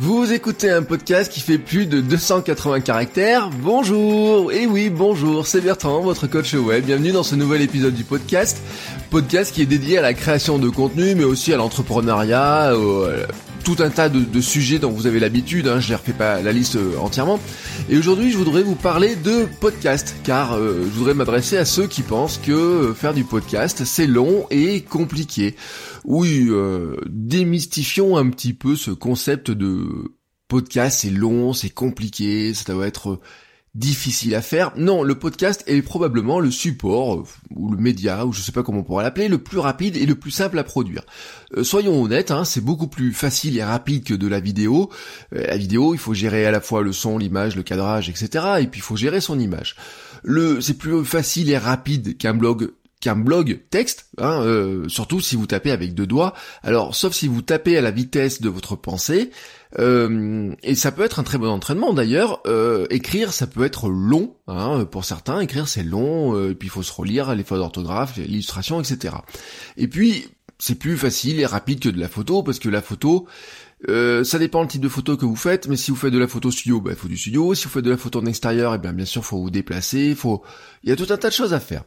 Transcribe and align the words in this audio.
Vous 0.00 0.32
écoutez 0.32 0.70
un 0.70 0.82
podcast 0.82 1.30
qui 1.32 1.38
fait 1.38 1.56
plus 1.56 1.86
de 1.86 2.00
280 2.00 2.80
caractères. 2.80 3.48
Bonjour 3.50 4.50
Et 4.50 4.66
oui, 4.66 4.90
bonjour, 4.90 5.46
c'est 5.46 5.60
Bertrand, 5.60 6.00
votre 6.00 6.26
coach 6.26 6.52
web. 6.54 6.84
Bienvenue 6.84 7.12
dans 7.12 7.22
ce 7.22 7.36
nouvel 7.36 7.62
épisode 7.62 7.94
du 7.94 8.02
podcast. 8.02 8.60
Podcast 9.10 9.54
qui 9.54 9.62
est 9.62 9.66
dédié 9.66 9.98
à 9.98 10.02
la 10.02 10.12
création 10.12 10.58
de 10.58 10.68
contenu, 10.68 11.14
mais 11.14 11.22
aussi 11.22 11.52
à 11.52 11.56
l'entrepreneuriat, 11.56 12.72
tout 13.64 13.76
un 13.78 13.88
tas 13.88 14.10
de, 14.10 14.40
sujets 14.40 14.78
dont 14.78 14.90
vous 14.90 15.06
avez 15.06 15.18
l'habitude, 15.18 15.66
hein, 15.66 15.80
je 15.80 15.90
ne 15.90 15.96
refais 15.96 16.12
pas 16.12 16.42
la 16.42 16.52
liste 16.52 16.76
euh, 16.76 16.98
entièrement. 16.98 17.40
Et 17.88 17.96
aujourd'hui, 17.96 18.30
je 18.30 18.36
voudrais 18.36 18.62
vous 18.62 18.74
parler 18.74 19.16
de 19.16 19.46
podcast, 19.60 20.14
car 20.22 20.52
euh, 20.52 20.82
je 20.84 20.98
voudrais 20.98 21.14
m'adresser 21.14 21.56
à 21.56 21.64
ceux 21.64 21.86
qui 21.86 22.02
pensent 22.02 22.36
que 22.36 22.52
euh, 22.52 22.94
faire 22.94 23.14
du 23.14 23.24
podcast, 23.24 23.84
c'est 23.86 24.06
long 24.06 24.46
et 24.50 24.82
compliqué. 24.82 25.56
Oui, 26.04 26.50
démystifions 27.06 28.18
un 28.18 28.28
petit 28.28 28.52
peu 28.52 28.76
ce 28.76 28.90
concept 28.90 29.50
de 29.50 30.14
podcast, 30.48 30.98
c'est 31.00 31.10
long, 31.10 31.54
c'est 31.54 31.70
compliqué, 31.70 32.52
ça 32.52 32.74
doit 32.74 32.86
être 32.86 33.18
difficile 33.74 34.34
à 34.36 34.42
faire. 34.42 34.72
Non, 34.76 35.02
le 35.02 35.16
podcast 35.16 35.64
est 35.66 35.82
probablement 35.82 36.38
le 36.38 36.50
support, 36.50 37.14
euh, 37.14 37.24
ou 37.50 37.72
le 37.72 37.76
média, 37.76 38.24
ou 38.24 38.32
je 38.32 38.40
sais 38.40 38.52
pas 38.52 38.62
comment 38.62 38.80
on 38.80 38.84
pourra 38.84 39.02
l'appeler, 39.02 39.28
le 39.28 39.38
plus 39.38 39.58
rapide 39.58 39.96
et 39.96 40.06
le 40.06 40.14
plus 40.14 40.30
simple 40.30 40.58
à 40.58 40.64
produire. 40.64 41.02
Euh, 41.56 41.64
soyons 41.64 42.00
honnêtes, 42.00 42.30
hein, 42.30 42.44
c'est 42.44 42.60
beaucoup 42.60 42.86
plus 42.86 43.12
facile 43.12 43.58
et 43.58 43.64
rapide 43.64 44.04
que 44.04 44.14
de 44.14 44.28
la 44.28 44.38
vidéo. 44.38 44.90
Euh, 45.34 45.44
la 45.46 45.56
vidéo, 45.56 45.92
il 45.92 45.98
faut 45.98 46.14
gérer 46.14 46.46
à 46.46 46.52
la 46.52 46.60
fois 46.60 46.82
le 46.82 46.92
son, 46.92 47.18
l'image, 47.18 47.56
le 47.56 47.64
cadrage, 47.64 48.08
etc. 48.08 48.28
Et 48.60 48.66
puis 48.68 48.78
il 48.78 48.84
faut 48.84 48.96
gérer 48.96 49.20
son 49.20 49.40
image. 49.40 49.74
Le, 50.22 50.60
c'est 50.60 50.78
plus 50.78 51.04
facile 51.04 51.50
et 51.50 51.58
rapide 51.58 52.16
qu'un 52.16 52.34
blog 52.34 52.70
qu'un 53.00 53.16
blog 53.16 53.60
texte, 53.68 54.06
hein, 54.16 54.42
surtout 54.88 55.20
si 55.20 55.36
vous 55.36 55.46
tapez 55.46 55.72
avec 55.72 55.92
deux 55.92 56.06
doigts. 56.06 56.32
Alors, 56.62 56.94
sauf 56.94 57.12
si 57.12 57.28
vous 57.28 57.42
tapez 57.42 57.76
à 57.76 57.82
la 57.82 57.90
vitesse 57.90 58.40
de 58.40 58.48
votre 58.48 58.76
pensée, 58.76 59.30
euh, 59.78 60.54
et 60.62 60.74
ça 60.74 60.92
peut 60.92 61.02
être 61.02 61.18
un 61.18 61.22
très 61.24 61.38
bon 61.38 61.48
entraînement 61.48 61.92
d'ailleurs. 61.92 62.40
Euh, 62.46 62.86
écrire, 62.90 63.32
ça 63.32 63.46
peut 63.46 63.64
être 63.64 63.88
long, 63.88 64.36
hein, 64.46 64.84
pour 64.84 65.04
certains. 65.04 65.40
Écrire, 65.40 65.68
c'est 65.68 65.82
long, 65.82 66.48
et 66.48 66.54
puis 66.54 66.68
il 66.68 66.70
faut 66.70 66.82
se 66.82 66.92
relire 66.92 67.34
les 67.34 67.44
fautes 67.44 67.58
d'orthographe, 67.58 68.16
l'illustration, 68.16 68.80
etc. 68.80 69.16
Et 69.76 69.88
puis, 69.88 70.28
c'est 70.58 70.76
plus 70.76 70.96
facile 70.96 71.40
et 71.40 71.46
rapide 71.46 71.80
que 71.80 71.88
de 71.88 71.98
la 71.98 72.08
photo, 72.08 72.42
parce 72.42 72.58
que 72.58 72.68
la 72.68 72.82
photo, 72.82 73.26
ça 73.88 74.38
dépend 74.38 74.62
le 74.62 74.68
type 74.68 74.80
de 74.80 74.88
photo 74.88 75.16
que 75.16 75.26
vous 75.26 75.36
faites, 75.36 75.68
mais 75.68 75.76
si 75.76 75.90
vous 75.90 75.96
faites 75.96 76.12
de 76.12 76.18
la 76.18 76.28
photo 76.28 76.50
studio, 76.50 76.80
bah, 76.80 76.92
il 76.92 76.96
faut 76.96 77.08
du 77.08 77.16
studio. 77.16 77.54
Si 77.54 77.64
vous 77.64 77.70
faites 77.70 77.84
de 77.84 77.90
la 77.90 77.96
photo 77.96 78.20
en 78.20 78.26
extérieur, 78.26 78.72
et 78.72 78.76
eh 78.76 78.78
bien 78.78 78.92
bien 78.92 79.04
sûr, 79.04 79.24
faut 79.24 79.40
vous 79.40 79.50
déplacer. 79.50 80.14
Faut, 80.14 80.42
il 80.82 80.90
y 80.90 80.92
a 80.92 80.96
tout 80.96 81.12
un 81.12 81.16
tas 81.16 81.28
de 81.28 81.34
choses 81.34 81.52
à 81.52 81.60
faire. 81.60 81.84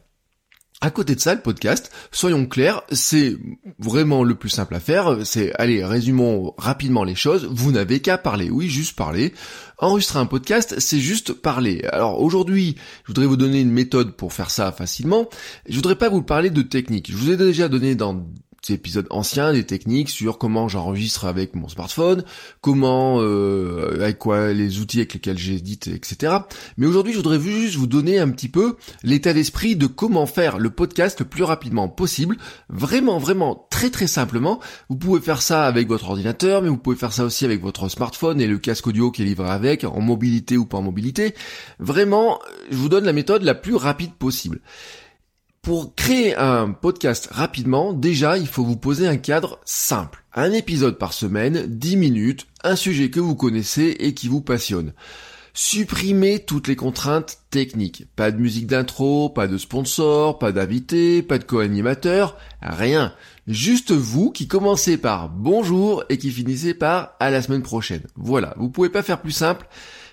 À 0.80 0.92
côté 0.92 1.16
de 1.16 1.20
ça, 1.20 1.34
le 1.34 1.40
podcast, 1.40 1.90
soyons 2.12 2.46
clairs, 2.46 2.82
c'est 2.92 3.36
vraiment 3.80 4.22
le 4.22 4.36
plus 4.36 4.48
simple 4.48 4.76
à 4.76 4.80
faire. 4.80 5.18
C'est, 5.24 5.52
allez, 5.54 5.84
résumons 5.84 6.54
rapidement 6.56 7.02
les 7.02 7.16
choses. 7.16 7.48
Vous 7.50 7.72
n'avez 7.72 7.98
qu'à 7.98 8.16
parler. 8.16 8.48
Oui, 8.48 8.68
juste 8.68 8.94
parler. 8.94 9.34
Enregistrer 9.78 10.20
un 10.20 10.26
podcast, 10.26 10.76
c'est 10.78 11.00
juste 11.00 11.32
parler. 11.32 11.82
Alors 11.90 12.22
aujourd'hui, 12.22 12.76
je 13.02 13.08
voudrais 13.08 13.26
vous 13.26 13.36
donner 13.36 13.60
une 13.60 13.72
méthode 13.72 14.14
pour 14.14 14.32
faire 14.32 14.52
ça 14.52 14.70
facilement. 14.70 15.28
Je 15.68 15.74
voudrais 15.74 15.96
pas 15.96 16.10
vous 16.10 16.22
parler 16.22 16.50
de 16.50 16.62
technique. 16.62 17.10
Je 17.10 17.16
vous 17.16 17.32
ai 17.32 17.36
déjà 17.36 17.68
donné 17.68 17.96
dans 17.96 18.24
épisodes 18.70 19.06
anciens, 19.10 19.52
des 19.52 19.64
techniques 19.64 20.10
sur 20.10 20.38
comment 20.38 20.68
j'enregistre 20.68 21.24
avec 21.24 21.54
mon 21.54 21.68
smartphone, 21.68 22.24
comment, 22.60 23.20
euh, 23.20 23.94
avec 24.00 24.18
quoi, 24.18 24.52
les 24.52 24.80
outils 24.80 24.98
avec 24.98 25.14
lesquels 25.14 25.38
j'édite, 25.38 25.88
etc. 25.88 26.36
Mais 26.76 26.86
aujourd'hui, 26.86 27.12
je 27.12 27.18
voudrais 27.18 27.40
juste 27.40 27.76
vous 27.76 27.86
donner 27.86 28.18
un 28.18 28.28
petit 28.30 28.48
peu 28.48 28.76
l'état 29.02 29.32
d'esprit 29.32 29.76
de 29.76 29.86
comment 29.86 30.26
faire 30.26 30.58
le 30.58 30.70
podcast 30.70 31.20
le 31.20 31.26
plus 31.26 31.44
rapidement 31.44 31.88
possible. 31.88 32.36
Vraiment, 32.68 33.18
vraiment, 33.18 33.66
très 33.70 33.90
très 33.90 34.06
simplement. 34.06 34.60
Vous 34.88 34.96
pouvez 34.96 35.20
faire 35.20 35.42
ça 35.42 35.66
avec 35.66 35.88
votre 35.88 36.10
ordinateur, 36.10 36.62
mais 36.62 36.68
vous 36.68 36.78
pouvez 36.78 36.96
faire 36.96 37.12
ça 37.12 37.24
aussi 37.24 37.44
avec 37.44 37.62
votre 37.62 37.88
smartphone 37.88 38.40
et 38.40 38.46
le 38.46 38.58
casque 38.58 38.86
audio 38.86 39.10
qui 39.10 39.22
est 39.22 39.26
livré 39.26 39.48
avec, 39.48 39.84
en 39.84 40.00
mobilité 40.00 40.56
ou 40.56 40.66
pas 40.66 40.78
en 40.78 40.82
mobilité. 40.82 41.34
Vraiment, 41.78 42.38
je 42.70 42.76
vous 42.76 42.88
donne 42.88 43.04
la 43.04 43.12
méthode 43.12 43.42
la 43.42 43.54
plus 43.54 43.74
rapide 43.74 44.12
possible. 44.14 44.60
Pour 45.62 45.94
créer 45.94 46.34
un 46.36 46.70
podcast 46.70 47.28
rapidement, 47.30 47.92
déjà, 47.92 48.38
il 48.38 48.46
faut 48.46 48.64
vous 48.64 48.76
poser 48.76 49.06
un 49.06 49.16
cadre 49.16 49.60
simple. 49.64 50.24
Un 50.32 50.52
épisode 50.52 50.98
par 50.98 51.12
semaine, 51.12 51.66
10 51.66 51.96
minutes, 51.96 52.46
un 52.64 52.76
sujet 52.76 53.10
que 53.10 53.20
vous 53.20 53.34
connaissez 53.34 53.96
et 53.98 54.14
qui 54.14 54.28
vous 54.28 54.40
passionne. 54.40 54.92
Supprimez 55.52 56.38
toutes 56.38 56.68
les 56.68 56.76
contraintes 56.76 57.38
techniques. 57.50 58.06
Pas 58.14 58.30
de 58.30 58.38
musique 58.38 58.68
d'intro, 58.68 59.28
pas 59.28 59.48
de 59.48 59.58
sponsor, 59.58 60.38
pas 60.38 60.52
d'invité, 60.52 61.20
pas 61.20 61.38
de 61.38 61.44
co-animateur, 61.44 62.38
rien. 62.62 63.12
Juste 63.48 63.90
vous 63.90 64.30
qui 64.30 64.46
commencez 64.46 64.96
par 64.96 65.28
bonjour 65.28 66.04
et 66.08 66.16
qui 66.16 66.30
finissez 66.30 66.74
par 66.74 67.16
à 67.18 67.30
la 67.30 67.42
semaine 67.42 67.62
prochaine. 67.62 68.02
Voilà, 68.14 68.54
vous 68.56 68.70
pouvez 68.70 68.88
pas 68.88 69.02
faire 69.02 69.20
plus 69.20 69.32
simple 69.32 69.66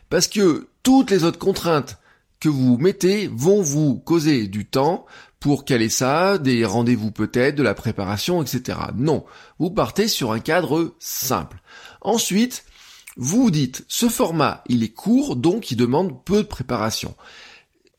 parce 0.10 0.28
que 0.28 0.68
toutes 0.82 1.12
les 1.12 1.24
autres 1.24 1.40
contraintes 1.40 2.00
que 2.40 2.50
vous 2.50 2.78
mettez 2.78 3.28
vont 3.28 3.62
vous 3.62 4.00
causer 4.00 4.48
du 4.48 4.66
temps 4.66 5.06
pour 5.46 5.64
caler 5.64 5.90
ça, 5.90 6.40
des 6.40 6.66
rendez-vous 6.66 7.12
peut-être, 7.12 7.56
de 7.56 7.62
la 7.62 7.76
préparation, 7.76 8.42
etc. 8.42 8.80
Non, 8.98 9.26
vous 9.60 9.70
partez 9.70 10.08
sur 10.08 10.32
un 10.32 10.40
cadre 10.40 10.96
simple. 10.98 11.62
Ensuite, 12.02 12.66
vous 13.16 13.44
vous 13.44 13.52
dites, 13.52 13.86
ce 13.88 14.10
format, 14.10 14.64
il 14.70 14.82
est 14.82 14.90
court, 14.90 15.36
donc 15.36 15.70
il 15.70 15.76
demande 15.76 16.26
peu 16.26 16.38
de 16.38 16.48
préparation. 16.48 17.14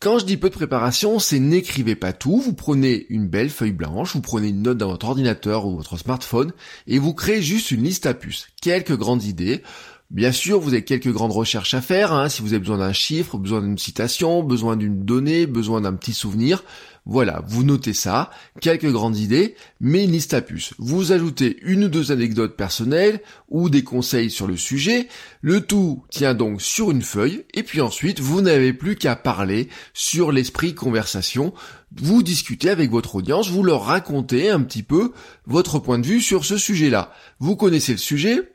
Quand 0.00 0.18
je 0.18 0.24
dis 0.24 0.36
peu 0.36 0.50
de 0.50 0.56
préparation, 0.56 1.20
c'est 1.20 1.38
n'écrivez 1.38 1.94
pas 1.94 2.12
tout, 2.12 2.40
vous 2.40 2.52
prenez 2.52 3.06
une 3.10 3.28
belle 3.28 3.50
feuille 3.50 3.70
blanche, 3.70 4.14
vous 4.14 4.22
prenez 4.22 4.48
une 4.48 4.62
note 4.62 4.78
dans 4.78 4.90
votre 4.90 5.06
ordinateur 5.06 5.66
ou 5.66 5.76
votre 5.76 5.96
smartphone, 5.96 6.52
et 6.88 6.98
vous 6.98 7.14
créez 7.14 7.42
juste 7.42 7.70
une 7.70 7.84
liste 7.84 8.06
à 8.06 8.14
puces, 8.14 8.48
quelques 8.60 8.96
grandes 8.96 9.22
idées, 9.22 9.62
Bien 10.10 10.30
sûr, 10.30 10.60
vous 10.60 10.68
avez 10.68 10.84
quelques 10.84 11.12
grandes 11.12 11.32
recherches 11.32 11.74
à 11.74 11.80
faire, 11.80 12.12
hein, 12.12 12.28
si 12.28 12.40
vous 12.40 12.52
avez 12.52 12.60
besoin 12.60 12.78
d'un 12.78 12.92
chiffre, 12.92 13.38
besoin 13.38 13.60
d'une 13.60 13.76
citation, 13.76 14.44
besoin 14.44 14.76
d'une 14.76 15.04
donnée, 15.04 15.46
besoin 15.46 15.80
d'un 15.80 15.94
petit 15.94 16.14
souvenir. 16.14 16.62
Voilà, 17.08 17.40
vous 17.46 17.62
notez 17.62 17.94
ça, 17.94 18.30
quelques 18.60 18.90
grandes 18.90 19.16
idées, 19.16 19.54
mais 19.78 20.04
une 20.04 20.10
liste 20.10 20.34
à 20.34 20.42
puces. 20.42 20.74
Vous 20.78 21.12
ajoutez 21.12 21.56
une 21.62 21.84
ou 21.84 21.88
deux 21.88 22.10
anecdotes 22.10 22.56
personnelles 22.56 23.20
ou 23.48 23.70
des 23.70 23.84
conseils 23.84 24.28
sur 24.28 24.48
le 24.48 24.56
sujet. 24.56 25.06
Le 25.40 25.60
tout 25.60 26.02
tient 26.10 26.34
donc 26.34 26.60
sur 26.60 26.90
une 26.90 27.02
feuille, 27.02 27.44
et 27.54 27.62
puis 27.62 27.80
ensuite, 27.80 28.18
vous 28.18 28.40
n'avez 28.40 28.72
plus 28.72 28.96
qu'à 28.96 29.14
parler 29.14 29.68
sur 29.94 30.32
l'esprit 30.32 30.74
conversation. 30.74 31.54
Vous 31.94 32.24
discutez 32.24 32.70
avec 32.70 32.90
votre 32.90 33.14
audience, 33.14 33.50
vous 33.50 33.62
leur 33.62 33.84
racontez 33.84 34.50
un 34.50 34.60
petit 34.62 34.82
peu 34.82 35.12
votre 35.46 35.78
point 35.78 36.00
de 36.00 36.06
vue 36.06 36.20
sur 36.20 36.44
ce 36.44 36.58
sujet-là. 36.58 37.12
Vous 37.38 37.54
connaissez 37.54 37.92
le 37.92 37.98
sujet, 37.98 38.52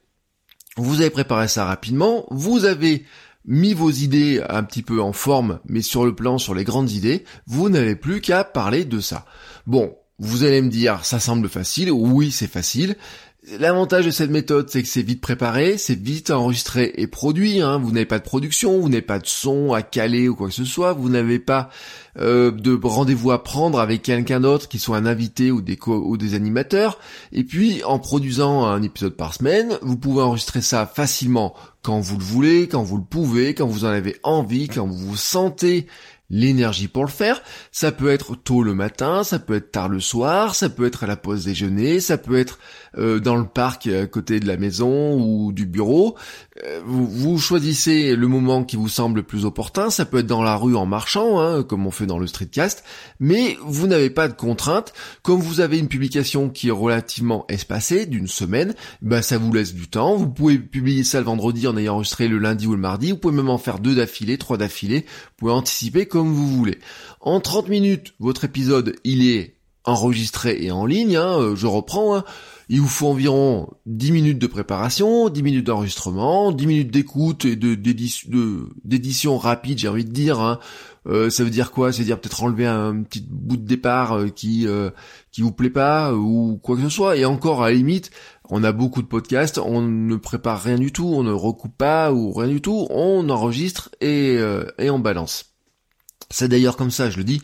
vous 0.75 1.00
avez 1.00 1.09
préparé 1.09 1.47
ça 1.47 1.63
rapidement, 1.63 2.25
vous 2.31 2.66
avez 2.66 3.06
mis 3.46 3.74
vos 3.74 3.91
idées 3.91 4.44
un 4.50 4.63
petit 4.63 4.81
peu 4.81 5.02
en 5.02 5.13
forme, 5.13 5.59
mais 5.66 5.81
sur 5.81 6.06
le 6.06 6.16
plan, 6.16 6.38
sur 6.38 6.53
les 6.56 6.63
grandes 6.63 6.91
idées, 6.91 7.24
vous 7.47 7.69
n'avez 7.69 7.96
plus 7.96 8.22
qu'à 8.22 8.44
parler 8.44 8.85
de 8.85 9.00
ça. 9.00 9.25
Bon, 9.66 9.96
vous 10.19 10.44
allez 10.44 10.62
me 10.62 10.69
dire, 10.69 11.03
ça 11.03 11.19
semble 11.19 11.50
facile, 11.50 11.91
oui 11.91 12.31
c'est 12.31 12.47
facile, 12.47 12.96
L'avantage 13.58 14.05
de 14.05 14.11
cette 14.11 14.29
méthode, 14.29 14.70
c'est 14.70 14.84
que 14.84 14.88
c'est 14.88 15.02
vite 15.02 15.20
préparé, 15.20 15.79
c'est 15.79 15.99
vite 15.99 16.29
enregistré 16.29 16.93
et 16.97 17.08
produit. 17.08 17.59
Hein. 17.59 17.79
Vous 17.79 17.91
n'avez 17.91 18.05
pas 18.05 18.20
de 18.20 18.23
production, 18.23 18.79
vous 18.79 18.88
n'avez 18.88 19.02
pas 19.02 19.17
de 19.17 19.26
son 19.26 19.73
à 19.73 19.82
caler 19.82 20.29
ou 20.29 20.35
quoi 20.35 20.49
que 20.49 20.53
ce 20.53 20.64
soit. 20.64 20.93
Vous 20.93 21.09
n'avez 21.09 21.40
pas 21.40 21.72
euh, 22.20 22.52
de 22.52 22.79
rendez-vous 22.84 23.32
à 23.32 23.43
prendre 23.43 23.79
avec 23.79 24.03
quelqu'un 24.03 24.41
d'autre, 24.41 24.67
qui 24.67 24.78
soit 24.78 24.97
un 24.97 25.08
invité 25.08 25.49
ou 25.49 25.61
des, 25.61 25.79
ou 25.88 26.17
des 26.17 26.35
animateurs. 26.35 26.99
Et 27.32 27.43
puis, 27.43 27.84
en 27.84 27.97
produisant 27.97 28.64
un 28.66 28.84
épisode 28.84 29.16
par 29.16 29.34
semaine, 29.34 29.79
vous 29.82 29.97
pouvez 29.97 30.22
enregistrer 30.22 30.61
ça 30.61 30.85
facilement 30.85 31.55
quand 31.82 31.99
vous 31.99 32.20
le 32.20 32.23
voulez, 32.23 32.67
quand 32.67 32.84
vous 32.84 32.97
le 32.97 33.03
pouvez, 33.03 33.55
quand 33.55 33.66
vous 33.66 33.85
en 33.85 33.90
avez 33.90 34.17
envie, 34.22 34.67
quand 34.67 34.85
vous 34.85 34.96
vous 34.96 35.17
sentez 35.17 35.88
l'énergie 36.31 36.87
pour 36.87 37.03
le 37.03 37.11
faire. 37.11 37.43
Ça 37.72 37.91
peut 37.91 38.09
être 38.09 38.35
tôt 38.35 38.63
le 38.63 38.73
matin, 38.73 39.23
ça 39.23 39.37
peut 39.37 39.55
être 39.55 39.72
tard 39.72 39.89
le 39.89 39.99
soir, 39.99 40.55
ça 40.55 40.69
peut 40.69 40.87
être 40.87 41.03
à 41.03 41.07
la 41.07 41.17
pause 41.17 41.45
déjeuner, 41.45 41.99
ça 41.99 42.17
peut 42.17 42.39
être 42.39 42.57
euh, 42.97 43.19
dans 43.19 43.35
le 43.35 43.45
parc 43.45 43.87
à 43.87 44.07
côté 44.07 44.39
de 44.39 44.47
la 44.47 44.57
maison 44.57 45.19
ou 45.19 45.51
du 45.51 45.66
bureau. 45.66 46.17
Euh, 46.63 46.81
vous, 46.85 47.40
choisissez 47.40 48.16
le 48.16 48.28
moment 48.28 48.63
qui 48.63 48.75
vous 48.75 48.90
semble 48.90 49.17
le 49.17 49.23
plus 49.23 49.46
opportun, 49.46 49.90
ça 49.90 50.05
peut 50.05 50.19
être 50.19 50.28
dans 50.28 50.43
la 50.43 50.55
rue 50.55 50.75
en 50.75 50.85
marchant, 50.85 51.40
hein, 51.40 51.63
comme 51.63 51.87
on 51.87 51.91
fait 51.91 52.05
dans 52.05 52.19
le 52.19 52.28
streetcast, 52.28 52.84
mais 53.19 53.58
vous 53.66 53.87
n'avez 53.87 54.09
pas 54.09 54.28
de 54.28 54.34
contrainte. 54.34 54.93
Comme 55.23 55.40
vous 55.40 55.59
avez 55.59 55.79
une 55.79 55.87
publication 55.87 56.49
qui 56.49 56.67
est 56.67 56.72
relativement 56.72 57.46
espacée, 57.49 58.05
d'une 58.05 58.28
semaine, 58.28 58.75
ben 59.02 59.22
ça 59.22 59.37
vous 59.37 59.52
laisse 59.52 59.73
du 59.73 59.87
temps. 59.87 60.16
Vous 60.16 60.29
pouvez 60.29 60.59
publier 60.59 61.03
ça 61.03 61.19
le 61.19 61.25
vendredi 61.25 61.67
en 61.67 61.78
ayant 61.78 61.96
enregistré 61.96 62.28
le 62.28 62.37
lundi 62.37 62.67
ou 62.67 62.73
le 62.73 62.78
mardi, 62.78 63.11
vous 63.11 63.17
pouvez 63.17 63.35
même 63.35 63.49
en 63.49 63.57
faire 63.57 63.79
deux 63.79 63.96
d'affilée, 63.96 64.37
trois 64.37 64.57
d'affilée, 64.57 64.99
vous 64.99 65.35
pouvez 65.37 65.52
anticiper 65.52 66.05
comme 66.05 66.31
vous 66.31 66.47
voulez. 66.47 66.79
En 67.22 67.40
30 67.40 67.69
minutes, 67.69 68.14
votre 68.19 68.43
épisode, 68.43 68.96
il 69.03 69.28
est 69.28 69.55
enregistré 69.84 70.57
et 70.61 70.72
en 70.72 70.85
ligne, 70.85 71.17
hein, 71.17 71.40
euh, 71.40 71.55
je 71.55 71.67
reprends, 71.67 72.16
hein. 72.16 72.23
Il 72.72 72.79
vous 72.79 72.88
faut 72.88 73.09
environ 73.09 73.68
10 73.85 74.14
minutes 74.14 74.40
de 74.40 74.47
préparation, 74.47 75.28
10 75.28 75.44
minutes 75.44 75.68
d'enregistrement, 75.68 76.53
10 76.53 76.68
minutes 76.68 76.91
d'écoute 76.91 77.44
et 77.44 77.58
de 77.58 77.76
d'édition 77.76 79.38
rapide, 79.38 79.78
j'ai 79.78 79.90
envie 79.90 80.06
de 80.06 80.12
dire. 80.12 80.40
Hein. 80.40 80.58
Euh, 81.06 81.29
ça 81.29 81.44
veut 81.44 81.50
dire 81.50 81.72
quoi? 81.72 81.91
C'est 81.91 82.06
dire 82.06 82.22
peut-être 82.22 82.44
enlever 82.44 82.68
un 82.68 83.03
petit 83.03 83.28
bout 83.29 83.58
de 83.58 83.66
départ 83.66 84.14
euh, 84.14 84.29
qui 84.29 84.68
qui 85.34 85.41
vous 85.41 85.52
plaît 85.52 85.70
pas 85.70 86.14
ou 86.16 86.62
quoi 86.64 86.78
que 86.78 86.84
ce 86.84 86.90
soit. 86.90 87.18
Et 87.18 87.26
encore 87.26 87.62
à 87.62 87.70
la 87.70 87.76
limite, 87.76 88.09
on 88.50 88.64
a 88.64 88.72
beaucoup 88.72 89.02
de 89.02 89.08
podcasts, 89.08 89.58
on 89.58 89.82
ne 89.82 90.16
prépare 90.16 90.64
rien 90.64 90.78
du 90.78 90.94
tout, 90.94 91.12
on 91.14 91.24
ne 91.24 91.34
recoupe 91.34 91.76
pas 91.76 92.14
ou 92.14 92.32
rien 92.32 92.47
du 92.47 92.62
tout, 92.62 92.88
on 92.90 93.29
enregistre 93.29 93.90
et 94.00 94.38
et 94.79 94.90
on 94.90 95.00
balance. 95.00 95.52
C'est 96.29 96.47
d'ailleurs 96.47 96.78
comme 96.78 96.91
ça, 96.91 97.09
je 97.09 97.17
le 97.17 97.26
dis, 97.26 97.41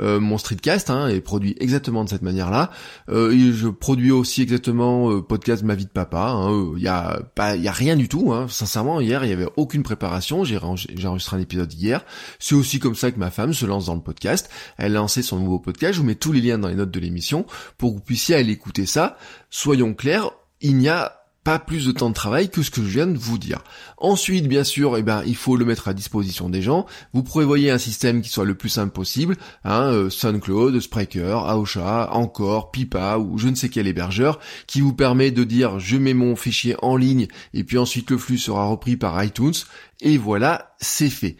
euh, 0.00 0.20
mon 0.20 0.38
streetcast 0.38 0.90
hein, 0.90 1.08
est 1.08 1.20
produit 1.20 1.56
exactement 1.58 2.04
de 2.04 2.08
cette 2.08 2.22
manière-là. 2.22 2.70
Euh, 3.08 3.52
je 3.52 3.68
produis 3.68 4.10
aussi 4.10 4.42
exactement 4.42 5.10
euh, 5.10 5.22
podcast 5.22 5.62
Ma 5.62 5.74
vie 5.74 5.86
de 5.86 5.90
papa. 5.90 6.34
Il 6.36 6.48
hein. 6.48 6.72
y 6.78 6.88
a 6.88 7.20
pas, 7.34 7.56
il 7.56 7.62
y 7.62 7.68
a 7.68 7.72
rien 7.72 7.96
du 7.96 8.08
tout. 8.08 8.32
Hein. 8.32 8.46
Sincèrement, 8.48 9.00
hier 9.00 9.24
il 9.24 9.30
y 9.30 9.32
avait 9.32 9.48
aucune 9.56 9.82
préparation. 9.82 10.44
J'ai 10.44 10.58
enregistré 10.58 11.36
un 11.36 11.40
épisode 11.40 11.72
hier. 11.72 12.04
C'est 12.38 12.54
aussi 12.54 12.78
comme 12.78 12.94
ça 12.94 13.10
que 13.10 13.18
ma 13.18 13.30
femme 13.30 13.52
se 13.52 13.66
lance 13.66 13.86
dans 13.86 13.94
le 13.94 14.00
podcast. 14.00 14.50
Elle 14.76 14.96
a 14.96 15.00
lancé 15.00 15.22
son 15.22 15.38
nouveau 15.38 15.58
podcast. 15.58 15.94
Je 15.94 16.00
vous 16.00 16.06
mets 16.06 16.14
tous 16.14 16.32
les 16.32 16.40
liens 16.40 16.58
dans 16.58 16.68
les 16.68 16.74
notes 16.74 16.90
de 16.90 17.00
l'émission 17.00 17.46
pour 17.76 17.90
que 17.90 17.96
vous 17.96 18.04
puissiez 18.04 18.36
aller 18.36 18.52
écouter 18.52 18.86
ça. 18.86 19.16
Soyons 19.50 19.94
clairs, 19.94 20.30
il 20.60 20.76
n'y 20.76 20.88
a 20.88 21.17
pas 21.48 21.58
plus 21.58 21.86
de 21.86 21.92
temps 21.92 22.10
de 22.10 22.14
travail 22.14 22.50
que 22.50 22.62
ce 22.62 22.70
que 22.70 22.82
je 22.82 22.88
viens 22.88 23.06
de 23.06 23.16
vous 23.16 23.38
dire. 23.38 23.64
Ensuite, 23.96 24.46
bien 24.48 24.64
sûr, 24.64 24.98
eh 24.98 25.02
ben, 25.02 25.22
il 25.24 25.34
faut 25.34 25.56
le 25.56 25.64
mettre 25.64 25.88
à 25.88 25.94
disposition 25.94 26.50
des 26.50 26.60
gens. 26.60 26.84
Vous 27.14 27.22
prévoyez 27.22 27.70
un 27.70 27.78
système 27.78 28.20
qui 28.20 28.28
soit 28.28 28.44
le 28.44 28.54
plus 28.54 28.68
simple 28.68 28.92
possible, 28.92 29.34
hein, 29.64 29.84
euh, 29.84 30.10
SoundCloud, 30.10 30.78
Spreaker, 30.78 31.38
Aosha, 31.48 32.10
Encore, 32.12 32.70
Pipa 32.70 33.16
ou 33.16 33.38
je 33.38 33.48
ne 33.48 33.54
sais 33.54 33.70
quel 33.70 33.86
hébergeur, 33.86 34.40
qui 34.66 34.82
vous 34.82 34.92
permet 34.92 35.30
de 35.30 35.42
dire 35.42 35.78
je 35.78 35.96
mets 35.96 36.12
mon 36.12 36.36
fichier 36.36 36.76
en 36.82 36.96
ligne 36.96 37.28
et 37.54 37.64
puis 37.64 37.78
ensuite 37.78 38.10
le 38.10 38.18
flux 38.18 38.36
sera 38.36 38.66
repris 38.66 38.98
par 38.98 39.24
iTunes 39.24 39.54
et 40.02 40.18
voilà, 40.18 40.74
c'est 40.82 41.08
fait 41.08 41.38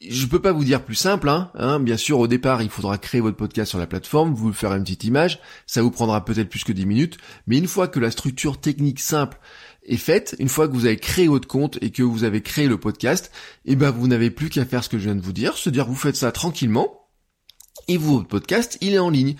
je 0.00 0.26
peux 0.26 0.40
pas 0.40 0.52
vous 0.52 0.64
dire 0.64 0.84
plus 0.84 0.94
simple, 0.94 1.28
hein, 1.28 1.50
hein, 1.54 1.80
Bien 1.80 1.96
sûr, 1.96 2.18
au 2.18 2.26
départ, 2.26 2.62
il 2.62 2.68
faudra 2.68 2.98
créer 2.98 3.20
votre 3.20 3.36
podcast 3.36 3.70
sur 3.70 3.78
la 3.78 3.86
plateforme, 3.86 4.34
vous 4.34 4.52
faire 4.52 4.72
une 4.74 4.82
petite 4.82 5.04
image, 5.04 5.40
ça 5.66 5.82
vous 5.82 5.90
prendra 5.90 6.24
peut-être 6.24 6.50
plus 6.50 6.64
que 6.64 6.72
10 6.72 6.86
minutes, 6.86 7.18
mais 7.46 7.56
une 7.58 7.66
fois 7.66 7.88
que 7.88 7.98
la 7.98 8.10
structure 8.10 8.60
technique 8.60 9.00
simple 9.00 9.38
est 9.84 9.96
faite, 9.96 10.36
une 10.38 10.48
fois 10.48 10.68
que 10.68 10.74
vous 10.74 10.86
avez 10.86 10.98
créé 10.98 11.28
votre 11.28 11.48
compte 11.48 11.78
et 11.80 11.90
que 11.90 12.02
vous 12.02 12.24
avez 12.24 12.42
créé 12.42 12.66
le 12.66 12.78
podcast, 12.78 13.30
eh 13.64 13.76
ben 13.76 13.90
vous 13.90 14.08
n'avez 14.08 14.30
plus 14.30 14.50
qu'à 14.50 14.64
faire 14.64 14.84
ce 14.84 14.88
que 14.88 14.98
je 14.98 15.04
viens 15.04 15.14
de 15.14 15.20
vous 15.20 15.32
dire, 15.32 15.56
se 15.56 15.70
dire 15.70 15.86
vous 15.86 15.94
faites 15.94 16.16
ça 16.16 16.32
tranquillement, 16.32 17.06
et 17.88 17.96
votre 17.96 18.26
podcast, 18.26 18.78
il 18.80 18.94
est 18.94 18.98
en 18.98 19.10
ligne. 19.10 19.36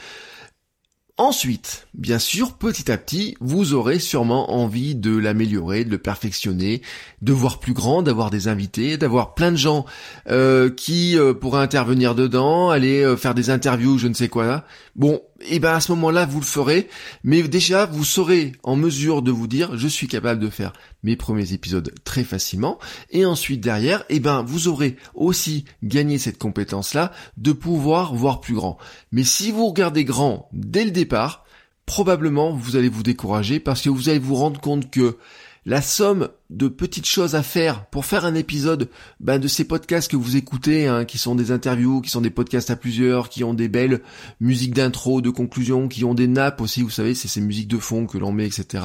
Ensuite, 1.18 1.86
bien 1.94 2.18
sûr, 2.18 2.52
petit 2.52 2.92
à 2.92 2.98
petit, 2.98 3.38
vous 3.40 3.72
aurez 3.72 3.98
sûrement 3.98 4.52
envie 4.52 4.94
de 4.94 5.16
l'améliorer, 5.16 5.82
de 5.82 5.90
le 5.90 5.96
perfectionner, 5.96 6.82
de 7.22 7.32
voir 7.32 7.58
plus 7.58 7.72
grand, 7.72 8.02
d'avoir 8.02 8.28
des 8.28 8.48
invités, 8.48 8.98
d'avoir 8.98 9.32
plein 9.32 9.50
de 9.50 9.56
gens 9.56 9.86
euh, 10.28 10.68
qui 10.68 11.18
euh, 11.18 11.32
pourraient 11.32 11.62
intervenir 11.62 12.14
dedans, 12.14 12.68
aller 12.68 13.00
euh, 13.00 13.16
faire 13.16 13.34
des 13.34 13.48
interviews, 13.48 13.96
je 13.96 14.08
ne 14.08 14.14
sais 14.14 14.28
quoi. 14.28 14.64
Bon, 14.94 15.22
et 15.42 15.56
eh 15.56 15.58
ben 15.58 15.74
à 15.74 15.80
ce 15.80 15.92
moment-là, 15.92 16.24
vous 16.24 16.40
le 16.40 16.46
ferez, 16.46 16.88
mais 17.22 17.42
déjà 17.42 17.84
vous 17.84 18.04
serez 18.04 18.52
en 18.62 18.74
mesure 18.74 19.20
de 19.20 19.30
vous 19.30 19.46
dire 19.46 19.76
je 19.76 19.86
suis 19.86 20.08
capable 20.08 20.40
de 20.40 20.48
faire 20.48 20.72
mes 21.02 21.14
premiers 21.14 21.52
épisodes 21.52 21.92
très 22.04 22.24
facilement 22.24 22.78
et 23.10 23.26
ensuite 23.26 23.60
derrière, 23.60 24.00
et 24.08 24.16
eh 24.16 24.20
ben 24.20 24.42
vous 24.42 24.68
aurez 24.68 24.96
aussi 25.14 25.66
gagné 25.82 26.18
cette 26.18 26.38
compétence-là 26.38 27.12
de 27.36 27.52
pouvoir 27.52 28.14
voir 28.14 28.40
plus 28.40 28.54
grand. 28.54 28.78
Mais 29.12 29.24
si 29.24 29.50
vous 29.50 29.68
regardez 29.68 30.04
grand 30.04 30.48
dès 30.52 30.84
le 30.84 30.90
départ, 30.90 31.44
probablement 31.84 32.52
vous 32.54 32.76
allez 32.76 32.88
vous 32.88 33.02
décourager 33.02 33.60
parce 33.60 33.82
que 33.82 33.90
vous 33.90 34.08
allez 34.08 34.18
vous 34.18 34.36
rendre 34.36 34.60
compte 34.60 34.90
que 34.90 35.18
la 35.66 35.82
somme 35.82 36.30
de 36.50 36.68
petites 36.68 37.06
choses 37.06 37.34
à 37.34 37.42
faire 37.42 37.86
pour 37.86 38.04
faire 38.04 38.24
un 38.24 38.34
épisode 38.34 38.88
ben, 39.20 39.38
de 39.38 39.48
ces 39.48 39.64
podcasts 39.64 40.10
que 40.10 40.16
vous 40.16 40.36
écoutez, 40.36 40.86
hein, 40.86 41.04
qui 41.04 41.18
sont 41.18 41.34
des 41.34 41.50
interviews, 41.50 42.00
qui 42.00 42.10
sont 42.10 42.20
des 42.20 42.30
podcasts 42.30 42.70
à 42.70 42.76
plusieurs, 42.76 43.28
qui 43.28 43.44
ont 43.44 43.54
des 43.54 43.68
belles 43.68 44.02
musiques 44.40 44.74
d'intro, 44.74 45.20
de 45.20 45.30
conclusion, 45.30 45.88
qui 45.88 46.04
ont 46.04 46.14
des 46.14 46.28
nappes 46.28 46.60
aussi, 46.60 46.82
vous 46.82 46.90
savez, 46.90 47.14
c'est 47.14 47.28
ces 47.28 47.40
musiques 47.40 47.68
de 47.68 47.78
fond 47.78 48.06
que 48.06 48.18
l'on 48.18 48.32
met, 48.32 48.46
etc. 48.46 48.84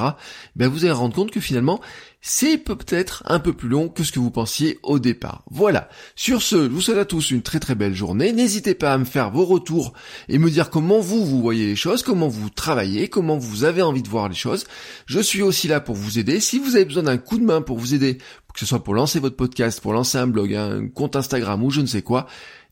Ben, 0.56 0.68
vous 0.68 0.84
allez 0.84 0.92
rendre 0.92 1.14
compte 1.14 1.30
que 1.30 1.40
finalement, 1.40 1.80
c'est 2.20 2.56
peut-être 2.56 3.24
un 3.26 3.40
peu 3.40 3.52
plus 3.52 3.68
long 3.68 3.88
que 3.88 4.04
ce 4.04 4.12
que 4.12 4.20
vous 4.20 4.30
pensiez 4.30 4.78
au 4.84 5.00
départ. 5.00 5.42
Voilà. 5.50 5.88
Sur 6.14 6.40
ce, 6.40 6.64
je 6.64 6.68
vous 6.68 6.80
souhaite 6.80 6.98
à 6.98 7.04
tous 7.04 7.32
une 7.32 7.42
très 7.42 7.58
très 7.58 7.74
belle 7.74 7.94
journée. 7.94 8.32
N'hésitez 8.32 8.74
pas 8.74 8.92
à 8.92 8.98
me 8.98 9.04
faire 9.04 9.32
vos 9.32 9.44
retours 9.44 9.92
et 10.28 10.38
me 10.38 10.48
dire 10.48 10.70
comment 10.70 11.00
vous, 11.00 11.26
vous 11.26 11.42
voyez 11.42 11.66
les 11.66 11.76
choses, 11.76 12.04
comment 12.04 12.28
vous 12.28 12.48
travaillez, 12.48 13.08
comment 13.08 13.36
vous 13.36 13.64
avez 13.64 13.82
envie 13.82 14.02
de 14.02 14.08
voir 14.08 14.28
les 14.28 14.36
choses. 14.36 14.66
Je 15.06 15.18
suis 15.18 15.42
aussi 15.42 15.66
là 15.66 15.80
pour 15.80 15.96
vous 15.96 16.20
aider. 16.20 16.38
Si 16.38 16.60
vous 16.60 16.76
avez 16.76 16.84
besoin 16.84 17.02
d'un 17.02 17.18
coup 17.18 17.38
de 17.38 17.44
main 17.44 17.51
pour 17.60 17.78
vous 17.78 17.94
aider, 17.94 18.18
que 18.54 18.60
ce 18.60 18.66
soit 18.66 18.82
pour 18.82 18.94
lancer 18.94 19.20
votre 19.20 19.36
podcast, 19.36 19.80
pour 19.80 19.92
lancer 19.92 20.18
un 20.18 20.26
blog, 20.26 20.54
un 20.54 20.88
compte 20.88 21.16
Instagram 21.16 21.62
ou 21.62 21.70
je 21.70 21.80
ne 21.80 21.86
sais 21.86 22.02
quoi, 22.02 22.26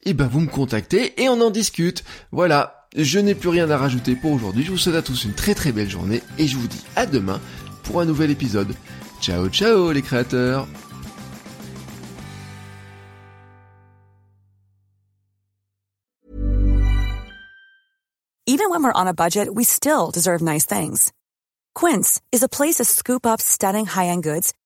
eh 0.05 0.15
ben 0.15 0.27
vous 0.27 0.41
me 0.41 0.49
contactez 0.49 1.21
et 1.23 1.29
on 1.29 1.41
en 1.41 1.51
discute. 1.51 2.05
Voilà. 2.33 2.89
Je 2.97 3.21
n'ai 3.21 3.37
plus 3.37 3.51
rien 3.51 3.71
à 3.71 3.77
rajouter 3.77 4.17
pour 4.17 4.33
aujourd'hui. 4.33 4.65
Je 4.65 4.71
vous 4.71 4.79
souhaite 4.79 4.97
à 4.97 5.03
tous 5.03 5.25
une 5.25 5.35
très 5.35 5.55
très 5.55 5.71
belle 5.71 5.89
journée 5.89 6.23
et 6.39 6.49
je 6.49 6.57
vous 6.57 6.67
dis 6.67 6.83
à 6.97 7.07
demain 7.07 7.41
pour 7.85 8.01
un 8.01 8.05
nouvel 8.05 8.31
épisode. 8.31 8.75
Ciao 9.21 9.49
ciao 9.49 9.93
les 9.93 10.03
créateurs 10.03 10.67
Even 18.47 18.69
when 18.69 18.83
we're 18.83 18.93
on 18.93 19.07
a 19.07 19.15
budget, 19.15 19.49
we 19.55 19.63
still 19.63 20.11
deserve 20.11 20.43
nice 20.43 20.67
things. 20.67 21.13
Quince 21.75 22.21
is 22.33 22.43
a 22.43 22.49
place 22.49 22.77
to 22.77 22.85
scoop 22.85 23.25
up 23.25 23.41
stunning 23.41 23.87
high-end 23.87 24.25
goods 24.25 24.53